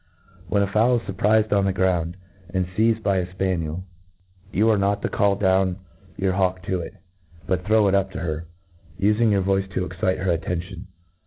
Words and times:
When 0.47 0.63
a 0.63 0.71
fowl 0.71 0.95
is 0.95 1.03
furprifed 1.03 1.53
on 1.53 1.65
the 1.65 1.71
ground, 1.71 2.17
and 2.51 2.67
feized' 2.67 3.03
by 3.03 3.17
a 3.17 3.27
fpaniel, 3.27 3.83
you 4.51 4.67
are 4.71 4.77
not 4.79 5.03
to 5.03 5.09
call 5.09 5.35
down 5.35 5.77
your 5.77 5.77
»l 5.77 5.85
ATREATISEOF 5.85 6.17
your 6.17 6.33
hawk 6.33 6.63
to 6.63 6.79
it, 6.79 6.95
but 7.45 7.65
throw 7.65 7.87
it 7.87 7.93
up 7.93 8.09
to 8.13 8.19
her, 8.21 8.47
ufihg 8.99 9.29
your 9.29 9.41
voice 9.41 9.67
to 9.75 9.85
excite 9.85 10.17
her 10.17 10.31
attention. 10.31 10.87